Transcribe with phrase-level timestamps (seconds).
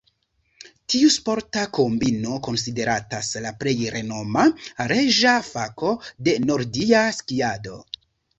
[0.91, 4.47] Tiu sporta kombino konsideratas la plej renoma,
[4.93, 5.93] "reĝa fako"
[6.29, 7.79] de nordia skiado.